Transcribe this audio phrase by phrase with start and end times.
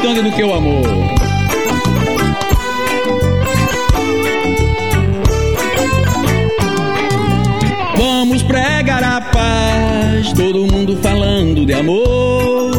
[0.00, 0.82] importante do que o amor.
[7.96, 12.70] Vamos pregar a paz, todo mundo falando de amor.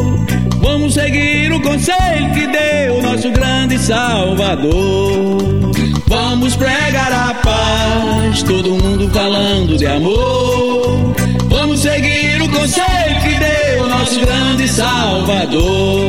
[0.60, 5.70] Vamos seguir o conselho que deu nosso grande Salvador.
[6.08, 11.14] Vamos pregar a paz, todo mundo falando de amor.
[11.48, 16.01] Vamos seguir o conselho que deu nosso grande Salvador.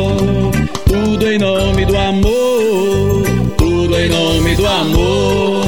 [1.34, 3.24] Em nome do amor,
[3.58, 5.66] tudo em nome do amor,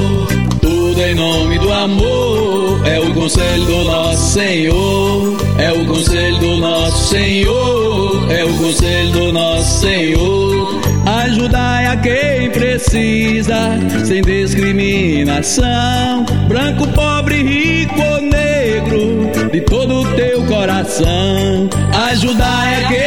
[0.62, 2.86] tudo em nome do amor.
[2.86, 9.12] É o conselho do nosso Senhor, é o conselho do nosso Senhor, é o conselho
[9.12, 10.82] do nosso Senhor.
[11.04, 13.72] Ajudai a quem precisa,
[14.06, 16.28] sem discriminação.
[16.48, 21.68] Branco, pobre, rico ou negro, de todo o teu coração.
[22.12, 23.05] Ajudai a quem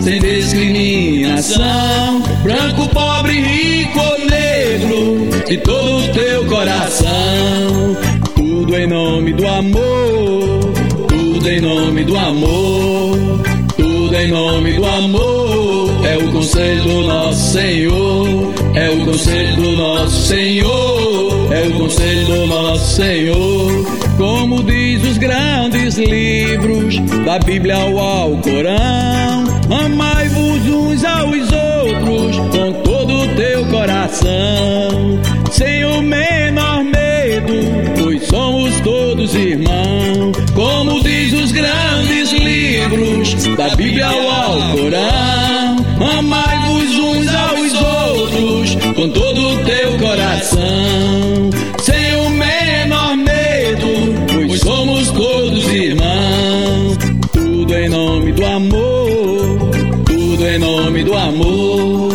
[0.00, 2.22] sem discriminação.
[2.42, 7.96] Branco, pobre, rico ou negro, de todo o teu coração.
[8.34, 10.60] Tudo em nome do amor,
[11.08, 13.18] tudo em nome do amor,
[13.76, 15.90] tudo em nome do amor.
[16.06, 21.03] É o conselho do nosso Senhor, é o conselho do nosso Senhor,
[21.84, 23.86] conselho do nosso Senhor.
[24.16, 29.44] Como diz os grandes livros, da Bíblia ao Alcorão,
[29.84, 37.52] amai-vos uns aos outros com todo o teu coração, sem o menor medo,
[38.02, 40.36] pois somos todos irmãos.
[40.54, 45.76] Como diz os grandes livros, da Bíblia ao Alcorão,
[46.18, 50.93] amai-vos uns aos outros com todo o teu coração,
[58.34, 59.70] do amor,
[60.04, 62.12] tudo em nome do amor,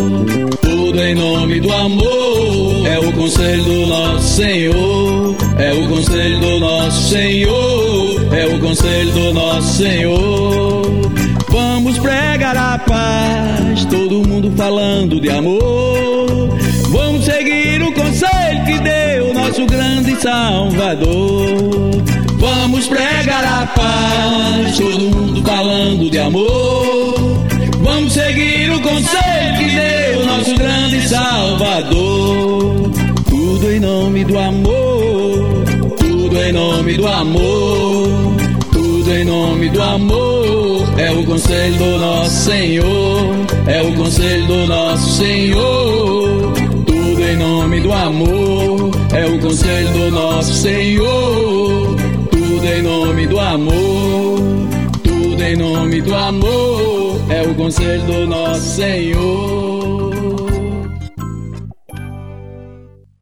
[0.62, 2.88] tudo em nome do amor.
[2.88, 9.12] É o conselho do nosso Senhor, é o conselho do nosso Senhor, é o conselho
[9.12, 10.82] do nosso Senhor.
[11.50, 16.09] Vamos pregar a paz, todo mundo falando de amor.
[19.60, 21.92] Nosso grande Salvador.
[22.38, 27.16] Vamos pregar a paz, todo mundo falando de amor.
[27.82, 32.92] Vamos seguir o conselho que deu nosso grande Salvador.
[33.30, 35.64] Tudo em nome do amor,
[35.98, 38.10] tudo em nome do amor,
[38.72, 40.90] tudo em nome do amor.
[40.98, 43.36] É o conselho do nosso Senhor,
[43.68, 46.54] é o conselho do nosso Senhor.
[46.86, 48.69] Tudo em nome do amor,
[49.40, 51.96] o conselho do nosso Senhor.
[52.30, 54.40] Tudo em nome do amor,
[55.04, 57.22] tudo em nome do amor.
[57.30, 60.19] É o conselho do nosso Senhor.